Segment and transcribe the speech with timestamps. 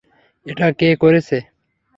[0.45, 1.37] এটা কে করেছে?